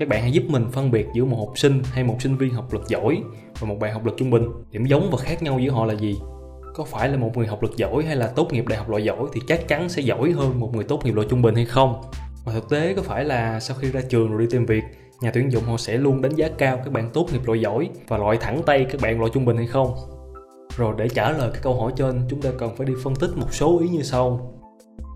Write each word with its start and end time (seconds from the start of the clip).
các 0.00 0.08
bạn 0.08 0.22
hãy 0.22 0.32
giúp 0.32 0.42
mình 0.48 0.66
phân 0.72 0.90
biệt 0.90 1.06
giữa 1.14 1.24
một 1.24 1.36
học 1.46 1.58
sinh 1.58 1.82
hay 1.92 2.04
một 2.04 2.16
sinh 2.20 2.36
viên 2.36 2.54
học 2.54 2.72
lực 2.72 2.88
giỏi 2.88 3.22
và 3.60 3.68
một 3.68 3.76
bạn 3.80 3.92
học 3.92 4.06
lực 4.06 4.14
trung 4.16 4.30
bình. 4.30 4.42
Điểm 4.70 4.84
giống 4.84 5.08
và 5.10 5.18
khác 5.18 5.42
nhau 5.42 5.58
giữa 5.58 5.70
họ 5.70 5.84
là 5.84 5.94
gì? 5.94 6.18
Có 6.74 6.84
phải 6.84 7.08
là 7.08 7.16
một 7.16 7.36
người 7.36 7.46
học 7.46 7.62
lực 7.62 7.76
giỏi 7.76 8.04
hay 8.04 8.16
là 8.16 8.26
tốt 8.26 8.52
nghiệp 8.52 8.64
đại 8.68 8.78
học 8.78 8.88
loại 8.88 9.04
giỏi 9.04 9.26
thì 9.32 9.40
chắc 9.48 9.68
chắn 9.68 9.88
sẽ 9.88 10.02
giỏi 10.02 10.30
hơn 10.30 10.60
một 10.60 10.74
người 10.74 10.84
tốt 10.84 11.04
nghiệp 11.04 11.14
loại 11.14 11.26
trung 11.30 11.42
bình 11.42 11.54
hay 11.54 11.64
không? 11.64 12.02
Và 12.44 12.52
thực 12.52 12.68
tế 12.70 12.94
có 12.94 13.02
phải 13.02 13.24
là 13.24 13.60
sau 13.60 13.76
khi 13.80 13.90
ra 13.90 14.00
trường 14.08 14.30
rồi 14.30 14.40
đi 14.40 14.46
tìm 14.50 14.66
việc, 14.66 14.82
nhà 15.20 15.30
tuyển 15.34 15.52
dụng 15.52 15.64
họ 15.64 15.76
sẽ 15.76 15.96
luôn 15.96 16.22
đánh 16.22 16.34
giá 16.34 16.48
cao 16.58 16.76
các 16.76 16.92
bạn 16.92 17.10
tốt 17.12 17.28
nghiệp 17.32 17.46
loại 17.46 17.60
giỏi 17.60 17.90
và 18.08 18.18
loại 18.18 18.36
thẳng 18.40 18.62
tay 18.66 18.86
các 18.92 19.00
bạn 19.00 19.18
loại 19.18 19.30
trung 19.34 19.44
bình 19.44 19.56
hay 19.56 19.66
không? 19.66 19.94
Rồi 20.76 20.94
để 20.98 21.08
trả 21.08 21.30
lời 21.30 21.50
cái 21.52 21.62
câu 21.62 21.80
hỏi 21.80 21.92
trên, 21.96 22.22
chúng 22.30 22.42
ta 22.42 22.50
cần 22.58 22.76
phải 22.76 22.86
đi 22.86 22.94
phân 23.02 23.14
tích 23.14 23.30
một 23.36 23.54
số 23.54 23.78
ý 23.78 23.88
như 23.88 24.02
sau 24.02 24.54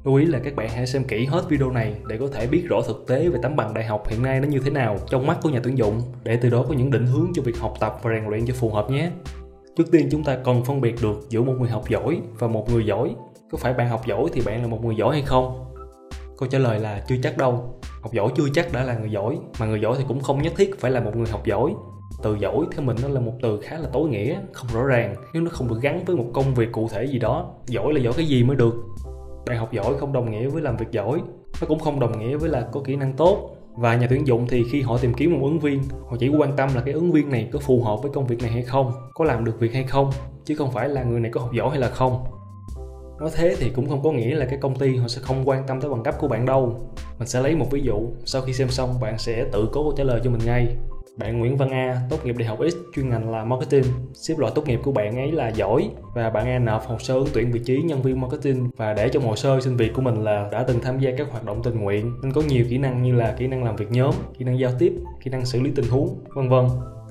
lưu 0.04 0.14
ý 0.14 0.24
là 0.24 0.38
các 0.38 0.56
bạn 0.56 0.68
hãy 0.68 0.86
xem 0.86 1.04
kỹ 1.04 1.24
hết 1.24 1.48
video 1.48 1.70
này 1.70 1.94
để 2.06 2.16
có 2.18 2.26
thể 2.32 2.46
biết 2.46 2.64
rõ 2.68 2.82
thực 2.82 3.04
tế 3.06 3.28
về 3.28 3.38
tấm 3.42 3.56
bằng 3.56 3.74
đại 3.74 3.84
học 3.84 4.08
hiện 4.08 4.22
nay 4.22 4.40
nó 4.40 4.48
như 4.48 4.58
thế 4.58 4.70
nào 4.70 4.98
trong 5.10 5.26
mắt 5.26 5.38
của 5.42 5.50
nhà 5.50 5.60
tuyển 5.64 5.78
dụng. 5.78 6.02
Để 6.22 6.36
từ 6.36 6.50
đó 6.50 6.64
có 6.68 6.74
những 6.74 6.90
định 6.90 7.06
hướng 7.06 7.32
cho 7.34 7.42
việc 7.42 7.58
học 7.58 7.74
tập 7.80 7.96
và 8.02 8.10
rèn 8.10 8.30
luyện 8.30 8.46
cho 8.46 8.54
phù 8.54 8.70
hợp 8.70 8.90
nhé. 8.90 9.10
Trước 9.76 9.84
tiên 9.92 10.08
chúng 10.10 10.24
ta 10.24 10.36
cần 10.44 10.64
phân 10.64 10.80
biệt 10.80 10.94
được 11.02 11.26
giữa 11.28 11.42
một 11.42 11.54
người 11.60 11.68
học 11.68 11.88
giỏi 11.88 12.20
và 12.38 12.48
một 12.48 12.70
người 12.70 12.86
giỏi. 12.86 13.14
Có 13.50 13.58
phải 13.58 13.74
bạn 13.74 13.88
học 13.88 14.06
giỏi 14.06 14.24
thì 14.32 14.42
bạn 14.46 14.62
là 14.62 14.68
một 14.68 14.84
người 14.84 14.96
giỏi 14.96 15.14
hay 15.14 15.22
không? 15.22 15.64
Câu 16.38 16.48
trả 16.48 16.58
lời 16.58 16.80
là 16.80 17.04
chưa 17.08 17.16
chắc 17.22 17.38
đâu. 17.38 17.80
Học 18.02 18.12
giỏi 18.12 18.28
chưa 18.36 18.48
chắc 18.54 18.72
đã 18.72 18.84
là 18.84 18.98
người 18.98 19.10
giỏi, 19.10 19.38
mà 19.60 19.66
người 19.66 19.80
giỏi 19.80 19.94
thì 19.98 20.04
cũng 20.08 20.20
không 20.20 20.42
nhất 20.42 20.52
thiết 20.56 20.80
phải 20.80 20.90
là 20.90 21.00
một 21.00 21.16
người 21.16 21.26
học 21.30 21.46
giỏi. 21.46 21.74
Từ 22.22 22.36
giỏi 22.40 22.56
theo 22.72 22.84
mình 22.84 22.96
nó 23.02 23.08
là 23.08 23.20
một 23.20 23.32
từ 23.42 23.60
khá 23.62 23.78
là 23.78 23.88
tối 23.92 24.08
nghĩa, 24.08 24.36
không 24.52 24.68
rõ 24.74 24.84
ràng, 24.84 25.14
nếu 25.32 25.42
nó 25.42 25.50
không 25.50 25.68
được 25.68 25.78
gắn 25.82 26.04
với 26.04 26.16
một 26.16 26.26
công 26.32 26.54
việc 26.54 26.72
cụ 26.72 26.88
thể 26.92 27.04
gì 27.04 27.18
đó, 27.18 27.50
giỏi 27.66 27.92
là 27.92 28.00
giỏi 28.00 28.12
cái 28.16 28.26
gì 28.26 28.44
mới 28.44 28.56
được? 28.56 28.74
Bạn 29.46 29.58
học 29.58 29.72
giỏi 29.72 29.94
không 29.98 30.12
đồng 30.12 30.30
nghĩa 30.30 30.48
với 30.48 30.62
làm 30.62 30.76
việc 30.76 30.90
giỏi, 30.90 31.20
nó 31.60 31.66
cũng 31.68 31.78
không 31.78 32.00
đồng 32.00 32.18
nghĩa 32.18 32.36
với 32.36 32.50
là 32.50 32.68
có 32.72 32.80
kỹ 32.80 32.96
năng 32.96 33.12
tốt. 33.12 33.50
Và 33.76 33.96
nhà 33.96 34.06
tuyển 34.10 34.26
dụng 34.26 34.46
thì 34.48 34.64
khi 34.70 34.82
họ 34.82 34.98
tìm 34.98 35.14
kiếm 35.14 35.32
một 35.32 35.46
ứng 35.46 35.58
viên, 35.58 35.82
họ 36.10 36.16
chỉ 36.20 36.28
quan 36.28 36.56
tâm 36.56 36.68
là 36.74 36.80
cái 36.80 36.94
ứng 36.94 37.12
viên 37.12 37.30
này 37.30 37.48
có 37.52 37.58
phù 37.58 37.82
hợp 37.82 38.02
với 38.02 38.10
công 38.14 38.26
việc 38.26 38.42
này 38.42 38.50
hay 38.50 38.62
không, 38.62 38.92
có 39.14 39.24
làm 39.24 39.44
được 39.44 39.60
việc 39.60 39.74
hay 39.74 39.84
không, 39.84 40.10
chứ 40.44 40.54
không 40.54 40.72
phải 40.72 40.88
là 40.88 41.02
người 41.02 41.20
này 41.20 41.30
có 41.30 41.40
học 41.40 41.52
giỏi 41.52 41.70
hay 41.70 41.78
là 41.78 41.88
không. 41.88 42.24
Nói 43.20 43.30
thế 43.34 43.56
thì 43.58 43.70
cũng 43.70 43.88
không 43.88 44.02
có 44.02 44.12
nghĩa 44.12 44.34
là 44.34 44.46
cái 44.46 44.58
công 44.62 44.78
ty 44.78 44.96
họ 44.96 45.08
sẽ 45.08 45.20
không 45.22 45.48
quan 45.48 45.66
tâm 45.66 45.80
tới 45.80 45.90
bằng 45.90 46.02
cấp 46.02 46.14
của 46.18 46.28
bạn 46.28 46.46
đâu. 46.46 46.80
Mình 47.18 47.28
sẽ 47.28 47.40
lấy 47.40 47.56
một 47.56 47.66
ví 47.70 47.80
dụ, 47.80 48.08
sau 48.24 48.42
khi 48.42 48.52
xem 48.52 48.68
xong 48.68 49.00
bạn 49.00 49.18
sẽ 49.18 49.44
tự 49.52 49.68
cố 49.72 49.82
câu 49.82 49.92
trả 49.96 50.04
lời 50.04 50.20
cho 50.24 50.30
mình 50.30 50.40
ngay 50.44 50.76
bạn 51.16 51.38
Nguyễn 51.38 51.56
Văn 51.56 51.70
A 51.70 52.00
tốt 52.10 52.24
nghiệp 52.24 52.36
đại 52.38 52.48
học 52.48 52.58
X 52.72 52.74
chuyên 52.94 53.10
ngành 53.10 53.30
là 53.30 53.44
marketing. 53.44 53.84
Xếp 54.14 54.34
loại 54.38 54.52
tốt 54.54 54.68
nghiệp 54.68 54.80
của 54.82 54.92
bạn 54.92 55.16
ấy 55.16 55.32
là 55.32 55.48
giỏi 55.48 55.90
và 56.14 56.30
bạn 56.30 56.46
A 56.46 56.58
nộp 56.58 56.86
hồ 56.86 56.98
sơ 56.98 57.14
ứng 57.14 57.28
tuyển 57.32 57.52
vị 57.52 57.60
trí 57.64 57.82
nhân 57.82 58.02
viên 58.02 58.20
marketing 58.20 58.70
và 58.76 58.94
để 58.94 59.08
trong 59.08 59.22
hồ 59.22 59.36
sơ 59.36 59.60
xin 59.60 59.76
việc 59.76 59.92
của 59.94 60.02
mình 60.02 60.24
là 60.24 60.48
đã 60.52 60.64
từng 60.68 60.80
tham 60.80 60.98
gia 60.98 61.10
các 61.18 61.30
hoạt 61.30 61.44
động 61.44 61.60
tình 61.62 61.80
nguyện 61.80 62.12
nên 62.22 62.32
có 62.32 62.42
nhiều 62.48 62.64
kỹ 62.70 62.78
năng 62.78 63.02
như 63.02 63.14
là 63.14 63.34
kỹ 63.38 63.46
năng 63.46 63.64
làm 63.64 63.76
việc 63.76 63.90
nhóm, 63.90 64.14
kỹ 64.38 64.44
năng 64.44 64.58
giao 64.58 64.70
tiếp, 64.78 64.92
kỹ 65.24 65.30
năng 65.30 65.44
xử 65.44 65.60
lý 65.60 65.70
tình 65.74 65.88
huống, 65.88 66.18
vân 66.34 66.48
vân. 66.48 66.64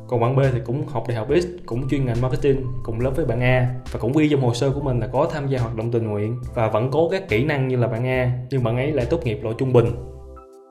Còn 0.08 0.20
bạn 0.20 0.36
B 0.36 0.40
thì 0.54 0.60
cũng 0.66 0.88
học 0.88 1.04
đại 1.08 1.18
học 1.18 1.28
X, 1.42 1.46
cũng 1.66 1.90
chuyên 1.90 2.06
ngành 2.06 2.22
marketing 2.22 2.66
cùng 2.84 3.00
lớp 3.00 3.12
với 3.16 3.26
bạn 3.26 3.42
A 3.42 3.76
và 3.92 4.00
cũng 4.00 4.18
ghi 4.18 4.30
trong 4.30 4.42
hồ 4.42 4.54
sơ 4.54 4.72
của 4.72 4.82
mình 4.82 5.00
là 5.00 5.08
có 5.08 5.30
tham 5.32 5.48
gia 5.48 5.60
hoạt 5.60 5.76
động 5.76 5.92
tình 5.92 6.08
nguyện 6.08 6.40
và 6.56 6.70
vẫn 6.70 6.92
có 6.92 7.08
các 7.12 7.30
kỹ 7.30 7.44
năng 7.44 7.68
như 7.68 7.76
là 7.76 7.88
bạn 7.88 8.08
A 8.08 8.32
nhưng 8.50 8.64
bạn 8.64 8.78
ấy 8.78 8.92
lại 8.92 9.06
tốt 9.10 9.26
nghiệp 9.26 9.40
loại 9.44 9.56
trung 9.58 9.74
bình 9.74 9.86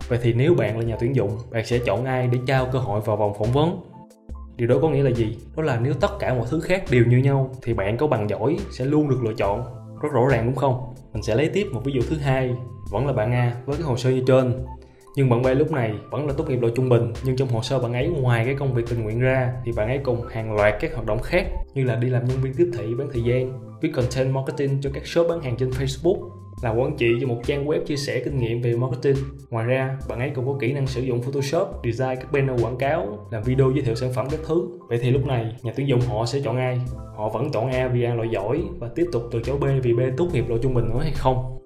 Vậy 0.08 0.18
thì 0.22 0.32
nếu 0.32 0.54
bạn 0.54 0.78
là 0.78 0.84
nhà 0.84 0.96
tuyển 1.00 1.16
dụng, 1.16 1.38
bạn 1.50 1.66
sẽ 1.66 1.78
chọn 1.78 2.04
ai 2.04 2.26
để 2.26 2.38
trao 2.46 2.66
cơ 2.72 2.78
hội 2.78 3.00
vào 3.00 3.16
vòng 3.16 3.34
phỏng 3.38 3.52
vấn? 3.52 3.80
Điều 4.56 4.68
đó 4.68 4.78
có 4.82 4.88
nghĩa 4.88 5.02
là 5.02 5.10
gì? 5.10 5.36
Đó 5.56 5.62
là 5.62 5.80
nếu 5.82 5.94
tất 5.94 6.18
cả 6.18 6.34
mọi 6.34 6.46
thứ 6.50 6.60
khác 6.60 6.84
đều 6.90 7.04
như 7.04 7.16
nhau 7.16 7.50
thì 7.62 7.74
bạn 7.74 7.96
có 7.96 8.06
bằng 8.06 8.30
giỏi 8.30 8.56
sẽ 8.70 8.84
luôn 8.84 9.08
được 9.08 9.24
lựa 9.24 9.34
chọn. 9.34 9.64
Rất 10.02 10.08
rõ 10.12 10.20
ràng 10.30 10.46
đúng 10.46 10.56
không? 10.56 10.94
Mình 11.12 11.22
sẽ 11.22 11.34
lấy 11.34 11.48
tiếp 11.48 11.66
một 11.72 11.80
ví 11.84 11.92
dụ 11.92 12.00
thứ 12.10 12.16
hai, 12.16 12.54
vẫn 12.90 13.06
là 13.06 13.12
bạn 13.12 13.32
A 13.32 13.56
với 13.66 13.76
cái 13.76 13.84
hồ 13.84 13.96
sơ 13.96 14.10
như 14.10 14.22
trên. 14.26 14.64
Nhưng 15.16 15.30
bạn 15.30 15.42
B 15.42 15.46
lúc 15.56 15.72
này 15.72 15.94
vẫn 16.10 16.26
là 16.26 16.34
tốt 16.36 16.48
nghiệp 16.48 16.60
loại 16.60 16.72
trung 16.76 16.88
bình 16.88 17.12
nhưng 17.24 17.36
trong 17.36 17.48
hồ 17.48 17.62
sơ 17.62 17.78
bạn 17.78 17.92
ấy 17.92 18.08
ngoài 18.08 18.44
cái 18.44 18.54
công 18.54 18.74
việc 18.74 18.82
tình 18.88 19.02
nguyện 19.02 19.20
ra 19.20 19.52
thì 19.64 19.72
bạn 19.76 19.88
ấy 19.88 19.98
cùng 19.98 20.26
hàng 20.28 20.56
loạt 20.56 20.74
các 20.80 20.94
hoạt 20.94 21.06
động 21.06 21.18
khác 21.18 21.46
như 21.74 21.84
là 21.84 21.96
đi 21.96 22.08
làm 22.08 22.24
nhân 22.24 22.38
viên 22.42 22.54
tiếp 22.54 22.70
thị 22.78 22.94
bán 22.98 23.08
thời 23.12 23.22
gian, 23.22 23.52
viết 23.80 23.90
content 23.94 24.34
marketing 24.34 24.80
cho 24.80 24.90
các 24.94 25.06
shop 25.06 25.26
bán 25.28 25.42
hàng 25.42 25.56
trên 25.56 25.70
Facebook 25.70 26.41
là 26.62 26.70
quản 26.70 26.96
trị 26.96 27.14
cho 27.20 27.26
một 27.26 27.40
trang 27.44 27.66
web 27.66 27.84
chia 27.84 27.96
sẻ 27.96 28.20
kinh 28.24 28.38
nghiệm 28.38 28.62
về 28.62 28.76
marketing. 28.76 29.16
Ngoài 29.50 29.66
ra, 29.66 29.96
bạn 30.08 30.18
ấy 30.18 30.30
cũng 30.34 30.46
có 30.46 30.56
kỹ 30.60 30.72
năng 30.72 30.86
sử 30.86 31.00
dụng 31.00 31.22
Photoshop, 31.22 31.68
design 31.84 32.16
các 32.16 32.32
banner 32.32 32.64
quảng 32.64 32.76
cáo, 32.76 33.26
làm 33.30 33.42
video 33.42 33.70
giới 33.70 33.82
thiệu 33.82 33.94
sản 33.94 34.12
phẩm 34.14 34.26
các 34.30 34.40
thứ. 34.46 34.68
Vậy 34.88 34.98
thì 35.02 35.10
lúc 35.10 35.26
này, 35.26 35.52
nhà 35.62 35.72
tuyển 35.76 35.88
dụng 35.88 36.00
họ 36.00 36.26
sẽ 36.26 36.40
chọn 36.44 36.56
ai? 36.56 36.80
Họ 37.16 37.28
vẫn 37.28 37.50
chọn 37.52 37.70
A 37.70 37.88
vì 37.88 38.02
A 38.02 38.14
loại 38.14 38.28
giỏi 38.32 38.62
và 38.78 38.88
tiếp 38.94 39.06
tục 39.12 39.22
từ 39.30 39.40
chối 39.44 39.58
B 39.58 39.64
vì 39.82 39.94
B 39.94 40.00
tốt 40.16 40.28
nghiệp 40.32 40.44
loại 40.48 40.60
trung 40.62 40.74
bình 40.74 40.84
nữa 40.88 41.00
hay 41.02 41.12
không? 41.14 41.61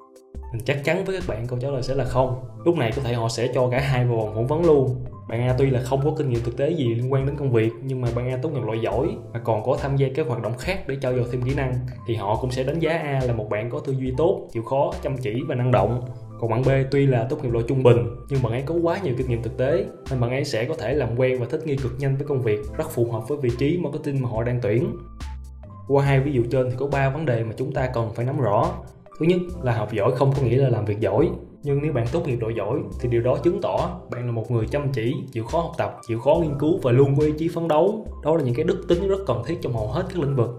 Chắc 0.65 0.85
chắn 0.85 1.05
với 1.05 1.17
các 1.17 1.25
bạn 1.29 1.47
câu 1.47 1.59
trả 1.59 1.69
lời 1.69 1.83
sẽ 1.83 1.95
là 1.95 2.05
không. 2.05 2.45
Lúc 2.65 2.77
này 2.77 2.93
có 2.97 3.03
thể 3.03 3.15
họ 3.15 3.29
sẽ 3.29 3.49
cho 3.55 3.69
cả 3.71 3.81
hai 3.81 4.05
vào 4.05 4.17
vòng 4.17 4.35
phỏng 4.35 4.47
vấn 4.47 4.65
luôn 4.65 5.05
bạn 5.29 5.49
A 5.49 5.55
tuy 5.59 5.71
là 5.71 5.81
không 5.81 6.01
có 6.05 6.15
kinh 6.19 6.29
nghiệm 6.29 6.43
thực 6.45 6.57
tế 6.57 6.71
gì 6.71 6.95
liên 6.95 7.13
quan 7.13 7.27
đến 7.27 7.37
công 7.37 7.53
việc 7.53 7.73
nhưng 7.83 8.01
mà 8.01 8.09
bạn 8.17 8.31
A 8.31 8.37
tốt 8.43 8.49
nghiệp 8.49 8.61
loại 8.67 8.79
giỏi 8.81 9.09
và 9.33 9.41
còn 9.45 9.65
có 9.65 9.77
tham 9.81 9.97
gia 9.97 10.09
các 10.15 10.27
hoạt 10.27 10.43
động 10.43 10.59
khác 10.59 10.89
để 10.89 10.97
trau 11.03 11.15
dồi 11.15 11.25
thêm 11.33 11.43
kỹ 11.43 11.55
năng 11.55 11.75
thì 12.07 12.15
họ 12.15 12.37
cũng 12.41 12.51
sẽ 12.51 12.63
đánh 12.63 12.79
giá 12.79 12.91
A 12.91 13.21
là 13.27 13.33
một 13.33 13.51
bạn 13.51 13.71
có 13.71 13.81
tư 13.81 13.93
duy 13.93 14.13
tốt, 14.17 14.49
chịu 14.53 14.63
khó, 14.63 14.93
chăm 15.03 15.17
chỉ 15.17 15.35
và 15.49 15.55
năng 15.55 15.71
động. 15.71 16.01
Còn 16.41 16.51
bạn 16.51 16.63
B 16.63 16.69
tuy 16.91 17.07
là 17.07 17.27
tốt 17.31 17.37
nghiệp 17.43 17.49
loại 17.49 17.65
trung 17.69 17.83
bình 17.83 17.97
nhưng 18.29 18.43
bạn 18.43 18.53
ấy 18.53 18.63
có 18.63 18.75
quá 18.83 18.99
nhiều 19.03 19.15
kinh 19.19 19.29
nghiệm 19.29 19.43
thực 19.43 19.57
tế 19.57 19.85
nên 20.11 20.21
bạn 20.21 20.31
ấy 20.31 20.45
sẽ 20.45 20.65
có 20.65 20.75
thể 20.79 20.95
làm 20.95 21.19
quen 21.19 21.41
và 21.41 21.47
thích 21.51 21.67
nghi 21.67 21.77
cực 21.77 21.93
nhanh 21.99 22.17
với 22.17 22.27
công 22.27 22.43
việc, 22.43 22.59
rất 22.77 22.91
phù 22.91 23.13
hợp 23.13 23.29
với 23.29 23.39
vị 23.39 23.51
trí 23.59 23.79
marketing 23.79 24.23
mà 24.23 24.29
họ 24.29 24.43
đang 24.43 24.61
tuyển. 24.63 24.97
Qua 25.89 26.05
hai 26.05 26.21
ví 26.21 26.33
dụ 26.33 26.43
trên 26.51 26.71
thì 26.71 26.77
có 26.79 26.87
ba 26.87 27.11
vấn 27.11 27.27
đề 27.27 27.45
mà 27.45 27.53
chúng 27.57 27.73
ta 27.73 27.87
cần 27.87 28.11
phải 28.15 28.27
nắm 28.27 28.41
rõ. 28.41 28.73
Thứ 29.19 29.27
nhất 29.27 29.41
là 29.63 29.77
học 29.77 29.93
giỏi 29.93 30.13
không 30.15 30.33
có 30.37 30.43
nghĩa 30.43 30.57
là 30.57 30.69
làm 30.69 30.85
việc 30.85 31.01
giỏi. 31.01 31.31
Nhưng 31.63 31.83
nếu 31.83 31.93
bạn 31.93 32.07
tốt 32.13 32.23
nghiệp 32.27 32.37
độ 32.37 32.49
giỏi 32.49 32.79
thì 33.01 33.09
điều 33.09 33.23
đó 33.23 33.37
chứng 33.43 33.61
tỏ 33.63 34.01
bạn 34.11 34.27
là 34.27 34.33
một 34.33 34.51
người 34.51 34.67
chăm 34.67 34.93
chỉ, 34.93 35.15
chịu 35.33 35.45
khó 35.45 35.61
học 35.61 35.73
tập, 35.79 35.97
chịu 36.07 36.19
khó 36.19 36.39
nghiên 36.43 36.59
cứu 36.59 36.79
và 36.83 36.93
luôn 36.93 37.17
có 37.17 37.25
ý 37.25 37.33
chí 37.39 37.49
phấn 37.49 37.69
đấu. 37.69 38.07
Đó 38.25 38.37
là 38.37 38.43
những 38.43 38.55
cái 38.55 38.65
đức 38.65 38.85
tính 38.89 39.09
rất 39.09 39.19
cần 39.27 39.43
thiết 39.47 39.59
trong 39.63 39.73
hầu 39.73 39.87
hết 39.87 40.05
các 40.09 40.19
lĩnh 40.23 40.37
vực. 40.37 40.51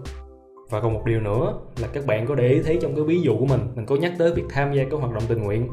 Và 0.70 0.80
còn 0.80 0.94
một 0.94 1.02
điều 1.06 1.20
nữa 1.20 1.54
là 1.80 1.88
các 1.92 2.06
bạn 2.06 2.26
có 2.26 2.34
để 2.34 2.48
ý 2.48 2.62
thấy 2.62 2.78
trong 2.82 2.94
cái 2.94 3.04
ví 3.04 3.20
dụ 3.20 3.36
của 3.38 3.46
mình 3.46 3.60
mình 3.74 3.86
có 3.86 3.96
nhắc 3.96 4.12
tới 4.18 4.34
việc 4.34 4.44
tham 4.50 4.72
gia 4.72 4.84
các 4.90 5.00
hoạt 5.00 5.12
động 5.12 5.22
tình 5.28 5.42
nguyện. 5.42 5.68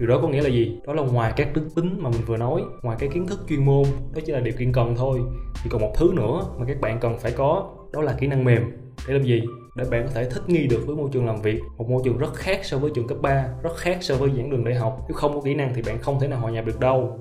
Điều 0.00 0.08
đó 0.08 0.18
có 0.22 0.28
nghĩa 0.28 0.42
là 0.42 0.48
gì? 0.48 0.78
Đó 0.86 0.92
là 0.92 1.02
ngoài 1.02 1.32
các 1.36 1.48
đức 1.54 1.74
tính 1.74 1.96
mà 1.98 2.10
mình 2.10 2.20
vừa 2.26 2.36
nói, 2.36 2.62
ngoài 2.82 2.96
cái 3.00 3.08
kiến 3.08 3.26
thức 3.26 3.40
chuyên 3.48 3.64
môn, 3.64 3.84
đó 4.14 4.20
chỉ 4.26 4.32
là 4.32 4.40
điều 4.40 4.54
kiện 4.58 4.72
cần 4.72 4.94
thôi. 4.96 5.20
Thì 5.62 5.70
còn 5.70 5.80
một 5.80 5.92
thứ 5.96 6.12
nữa 6.14 6.40
mà 6.58 6.64
các 6.66 6.80
bạn 6.80 6.98
cần 7.00 7.18
phải 7.18 7.32
có, 7.32 7.70
đó 7.92 8.02
là 8.02 8.16
kỹ 8.20 8.26
năng 8.26 8.44
mềm. 8.44 8.62
Để 9.08 9.14
làm 9.14 9.22
gì? 9.22 9.42
Để 9.78 9.84
bạn 9.90 10.06
có 10.06 10.12
thể 10.14 10.24
thích 10.24 10.42
nghi 10.46 10.66
được 10.66 10.82
với 10.86 10.96
môi 10.96 11.08
trường 11.12 11.26
làm 11.26 11.42
việc. 11.42 11.60
Một 11.78 11.90
môi 11.90 12.02
trường 12.04 12.18
rất 12.18 12.34
khác 12.34 12.60
so 12.62 12.78
với 12.78 12.90
trường 12.94 13.06
cấp 13.06 13.18
3 13.22 13.48
rất 13.62 13.76
khác 13.76 13.98
so 14.00 14.14
với 14.16 14.30
giảng 14.36 14.50
đường 14.50 14.64
đại 14.64 14.74
học. 14.74 15.04
Nếu 15.08 15.14
không 15.14 15.34
có 15.34 15.40
kỹ 15.40 15.54
năng 15.54 15.74
thì 15.74 15.82
bạn 15.82 15.98
không 15.98 16.20
thể 16.20 16.28
nào 16.28 16.40
hòa 16.40 16.50
nhập 16.50 16.66
được 16.66 16.80
đâu. 16.80 17.18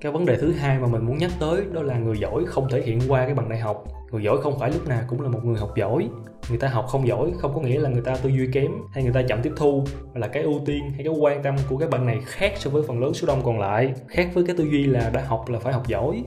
Cái 0.00 0.12
vấn 0.12 0.26
đề 0.26 0.36
thứ 0.36 0.52
hai 0.52 0.78
mà 0.78 0.86
mình 0.86 1.06
muốn 1.06 1.18
nhắc 1.18 1.30
tới 1.40 1.62
đó 1.72 1.82
là 1.82 1.98
người 1.98 2.18
giỏi 2.18 2.44
không 2.46 2.68
thể 2.70 2.82
hiện 2.82 3.00
qua 3.08 3.24
cái 3.24 3.34
bằng 3.34 3.48
đại 3.48 3.58
học. 3.58 3.84
Người 4.12 4.22
giỏi 4.22 4.38
không 4.42 4.58
phải 4.58 4.70
lúc 4.70 4.88
nào 4.88 5.02
cũng 5.08 5.20
là 5.20 5.28
một 5.28 5.40
người 5.44 5.56
học 5.56 5.72
giỏi. 5.76 6.08
Người 6.48 6.58
ta 6.58 6.68
học 6.68 6.86
không 6.88 7.08
giỏi 7.08 7.32
không 7.38 7.54
có 7.54 7.60
nghĩa 7.60 7.80
là 7.80 7.90
người 7.90 8.02
ta 8.02 8.16
tư 8.16 8.28
duy 8.28 8.48
kém 8.52 8.70
hay 8.92 9.04
người 9.04 9.12
ta 9.12 9.22
chậm 9.22 9.42
tiếp 9.42 9.52
thu, 9.56 9.84
mà 10.14 10.20
là 10.20 10.28
cái 10.28 10.42
ưu 10.42 10.60
tiên 10.66 10.90
hay 10.94 11.04
cái 11.04 11.14
quan 11.20 11.42
tâm 11.42 11.56
của 11.68 11.76
các 11.76 11.90
bạn 11.90 12.06
này 12.06 12.20
khác 12.24 12.52
so 12.56 12.70
với 12.70 12.82
phần 12.82 13.00
lớn 13.00 13.14
số 13.14 13.26
đông 13.26 13.42
còn 13.44 13.58
lại. 13.58 13.92
Khác 14.08 14.30
với 14.34 14.44
cái 14.46 14.56
tư 14.56 14.64
duy 14.64 14.86
là 14.86 15.10
đã 15.14 15.24
học 15.26 15.48
là 15.48 15.58
phải 15.58 15.72
học 15.72 15.86
giỏi 15.86 16.24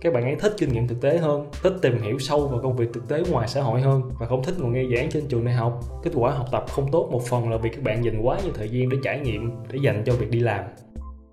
các 0.00 0.12
bạn 0.12 0.24
ấy 0.24 0.36
thích 0.36 0.54
kinh 0.58 0.72
nghiệm 0.72 0.88
thực 0.88 1.00
tế 1.00 1.18
hơn, 1.18 1.46
thích 1.62 1.72
tìm 1.82 2.02
hiểu 2.02 2.18
sâu 2.18 2.46
vào 2.46 2.60
công 2.62 2.76
việc 2.76 2.92
thực 2.92 3.08
tế 3.08 3.22
ngoài 3.30 3.48
xã 3.48 3.62
hội 3.62 3.80
hơn 3.80 4.02
và 4.20 4.26
không 4.26 4.42
thích 4.42 4.54
ngồi 4.58 4.70
nghe 4.70 4.84
giảng 4.96 5.10
trên 5.10 5.26
trường 5.28 5.44
đại 5.44 5.54
học. 5.54 5.80
Kết 6.02 6.10
quả 6.14 6.30
học 6.30 6.46
tập 6.52 6.64
không 6.68 6.90
tốt 6.92 7.08
một 7.12 7.22
phần 7.22 7.50
là 7.50 7.56
vì 7.56 7.70
các 7.70 7.82
bạn 7.82 8.04
dành 8.04 8.20
quá 8.22 8.38
nhiều 8.44 8.52
thời 8.54 8.68
gian 8.68 8.88
để 8.88 8.96
trải 9.02 9.20
nghiệm, 9.20 9.50
để 9.72 9.78
dành 9.82 10.02
cho 10.06 10.12
việc 10.12 10.30
đi 10.30 10.40
làm. 10.40 10.64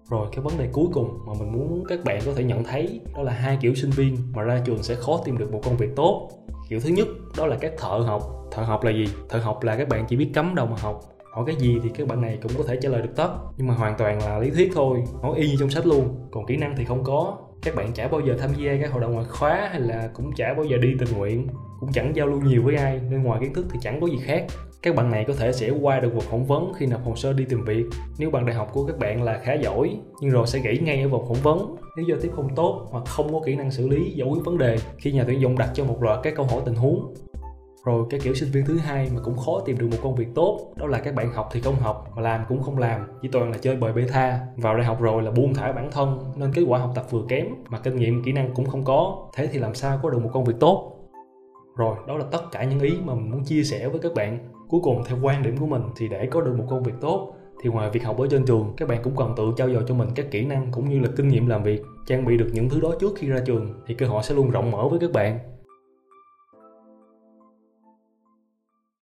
Rồi 0.09 0.27
cái 0.31 0.41
vấn 0.41 0.53
đề 0.57 0.69
cuối 0.71 0.85
cùng 0.93 1.19
mà 1.27 1.33
mình 1.39 1.51
muốn 1.51 1.83
các 1.87 2.03
bạn 2.03 2.21
có 2.25 2.33
thể 2.35 2.43
nhận 2.43 2.63
thấy, 2.63 2.99
đó 3.15 3.21
là 3.21 3.31
hai 3.31 3.57
kiểu 3.61 3.75
sinh 3.75 3.91
viên 3.91 4.17
mà 4.33 4.43
ra 4.43 4.61
trường 4.65 4.83
sẽ 4.83 4.95
khó 4.95 5.21
tìm 5.25 5.37
được 5.37 5.51
một 5.51 5.61
công 5.63 5.77
việc 5.77 5.89
tốt. 5.95 6.29
Kiểu 6.69 6.79
thứ 6.79 6.89
nhất, 6.89 7.07
đó 7.37 7.47
là 7.47 7.57
các 7.61 7.73
thợ 7.77 7.97
học. 7.97 8.21
Thợ 8.51 8.63
học 8.63 8.83
là 8.83 8.91
gì? 8.91 9.05
Thợ 9.29 9.39
học 9.39 9.63
là 9.63 9.75
các 9.77 9.89
bạn 9.89 10.05
chỉ 10.07 10.15
biết 10.15 10.29
cắm 10.33 10.55
đầu 10.55 10.65
mà 10.65 10.75
học. 10.79 11.01
Hỏi 11.31 11.43
cái 11.47 11.55
gì 11.55 11.79
thì 11.83 11.89
các 11.89 12.07
bạn 12.07 12.21
này 12.21 12.39
cũng 12.41 12.51
có 12.57 12.63
thể 12.67 12.77
trả 12.81 12.89
lời 12.89 13.01
được 13.01 13.15
tất. 13.15 13.29
Nhưng 13.57 13.67
mà 13.67 13.73
hoàn 13.73 13.97
toàn 13.97 14.19
là 14.19 14.39
lý 14.39 14.49
thuyết 14.49 14.71
thôi, 14.73 15.03
nói 15.23 15.37
y 15.37 15.49
như 15.49 15.55
trong 15.59 15.69
sách 15.69 15.85
luôn. 15.85 16.27
Còn 16.31 16.45
kỹ 16.45 16.57
năng 16.57 16.75
thì 16.77 16.85
không 16.85 17.03
có 17.03 17.37
các 17.63 17.75
bạn 17.75 17.93
chả 17.93 18.07
bao 18.07 18.21
giờ 18.21 18.35
tham 18.39 18.49
gia 18.57 18.77
các 18.81 18.91
hoạt 18.91 19.01
động 19.01 19.13
ngoại 19.13 19.25
khóa 19.29 19.69
hay 19.71 19.79
là 19.79 20.09
cũng 20.13 20.31
chả 20.35 20.53
bao 20.53 20.65
giờ 20.65 20.77
đi 20.77 20.95
tình 20.99 21.17
nguyện, 21.17 21.47
cũng 21.79 21.91
chẳng 21.93 22.15
giao 22.15 22.27
lưu 22.27 22.41
nhiều 22.41 22.63
với 22.63 22.75
ai, 22.75 22.99
nên 23.09 23.23
ngoài 23.23 23.39
kiến 23.41 23.53
thức 23.53 23.65
thì 23.71 23.79
chẳng 23.81 24.01
có 24.01 24.07
gì 24.07 24.17
khác. 24.23 24.45
Các 24.81 24.95
bạn 24.95 25.11
này 25.11 25.25
có 25.27 25.33
thể 25.33 25.51
sẽ 25.51 25.69
qua 25.69 25.99
được 25.99 26.13
vòng 26.13 26.25
phỏng 26.29 26.45
vấn 26.45 26.73
khi 26.77 26.85
nộp 26.85 27.05
hồ 27.05 27.15
sơ 27.15 27.33
đi 27.33 27.45
tìm 27.49 27.63
việc. 27.63 27.85
Nếu 28.19 28.29
bằng 28.29 28.45
đại 28.45 28.55
học 28.55 28.69
của 28.73 28.85
các 28.85 28.99
bạn 28.99 29.23
là 29.23 29.39
khá 29.43 29.53
giỏi, 29.53 29.97
nhưng 30.21 30.31
rồi 30.31 30.47
sẽ 30.47 30.59
gãy 30.59 30.77
ngay 30.77 31.01
ở 31.01 31.09
vòng 31.09 31.25
phỏng 31.27 31.43
vấn. 31.43 31.75
Nếu 31.97 32.05
giao 32.09 32.17
tiếp 32.21 32.29
không 32.35 32.55
tốt 32.55 32.87
hoặc 32.91 33.05
không 33.05 33.33
có 33.33 33.41
kỹ 33.45 33.55
năng 33.55 33.71
xử 33.71 33.87
lý, 33.87 34.11
giải 34.11 34.27
quyết 34.29 34.45
vấn 34.45 34.57
đề, 34.57 34.77
khi 34.97 35.11
nhà 35.11 35.23
tuyển 35.27 35.41
dụng 35.41 35.57
đặt 35.57 35.69
cho 35.73 35.83
một 35.83 36.03
loạt 36.03 36.19
các 36.23 36.33
câu 36.35 36.45
hỏi 36.45 36.61
tình 36.65 36.75
huống 36.75 37.13
rồi 37.85 38.05
cái 38.09 38.19
kiểu 38.19 38.33
sinh 38.33 38.49
viên 38.51 38.65
thứ 38.65 38.77
hai 38.77 39.09
mà 39.13 39.21
cũng 39.23 39.37
khó 39.37 39.61
tìm 39.65 39.77
được 39.77 39.87
một 39.91 39.97
công 40.03 40.15
việc 40.15 40.27
tốt, 40.35 40.73
đó 40.75 40.87
là 40.87 40.99
các 40.99 41.15
bạn 41.15 41.31
học 41.33 41.49
thì 41.51 41.61
không 41.61 41.75
học, 41.75 42.11
mà 42.15 42.21
làm 42.21 42.41
cũng 42.47 42.63
không 42.63 42.77
làm. 42.77 43.01
Chỉ 43.21 43.27
toàn 43.31 43.51
là 43.51 43.57
chơi 43.57 43.75
bời 43.75 43.93
bê 43.93 44.05
tha. 44.09 44.39
Vào 44.57 44.75
đại 44.75 44.85
học 44.85 45.01
rồi 45.01 45.23
là 45.23 45.31
buông 45.31 45.53
thả 45.53 45.71
bản 45.71 45.91
thân, 45.91 46.19
nên 46.35 46.53
kết 46.53 46.63
quả 46.67 46.79
học 46.79 46.91
tập 46.95 47.05
vừa 47.11 47.21
kém, 47.29 47.47
mà 47.69 47.79
kinh 47.79 47.95
nghiệm, 47.95 48.23
kỹ 48.23 48.31
năng 48.31 48.53
cũng 48.53 48.65
không 48.65 48.83
có. 48.85 49.29
Thế 49.35 49.47
thì 49.47 49.59
làm 49.59 49.75
sao 49.75 49.99
có 50.03 50.09
được 50.09 50.23
một 50.23 50.29
công 50.33 50.43
việc 50.43 50.55
tốt? 50.59 50.93
Rồi, 51.77 51.95
đó 52.07 52.17
là 52.17 52.25
tất 52.31 52.51
cả 52.51 52.63
những 52.63 52.79
ý 52.79 52.93
mà 53.03 53.13
mình 53.13 53.31
muốn 53.31 53.43
chia 53.43 53.63
sẻ 53.63 53.87
với 53.87 53.99
các 53.99 54.13
bạn. 54.15 54.39
Cuối 54.69 54.81
cùng, 54.83 55.03
theo 55.05 55.17
quan 55.21 55.43
điểm 55.43 55.57
của 55.57 55.65
mình, 55.65 55.81
thì 55.97 56.07
để 56.07 56.27
có 56.31 56.41
được 56.41 56.55
một 56.57 56.65
công 56.69 56.83
việc 56.83 56.93
tốt, 57.01 57.33
thì 57.63 57.69
ngoài 57.69 57.89
việc 57.89 58.03
học 58.03 58.17
ở 58.17 58.27
trên 58.27 58.45
trường, 58.45 58.73
các 58.77 58.87
bạn 58.87 58.99
cũng 59.03 59.15
cần 59.15 59.33
tự 59.37 59.43
trao 59.57 59.69
dồi 59.69 59.83
cho 59.87 59.95
mình 59.95 60.09
các 60.15 60.31
kỹ 60.31 60.45
năng 60.45 60.71
cũng 60.71 60.89
như 60.89 60.99
là 60.99 61.09
kinh 61.15 61.27
nghiệm 61.27 61.47
làm 61.47 61.63
việc. 61.63 61.81
Trang 62.07 62.25
bị 62.25 62.37
được 62.37 62.49
những 62.53 62.69
thứ 62.69 62.81
đó 62.81 62.93
trước 62.99 63.13
khi 63.15 63.27
ra 63.27 63.39
trường, 63.45 63.73
thì 63.87 63.95
cơ 63.95 64.07
hội 64.07 64.23
sẽ 64.23 64.35
luôn 64.35 64.49
rộng 64.49 64.71
mở 64.71 64.87
với 64.87 64.99
các 64.99 65.11
bạn. 65.11 65.39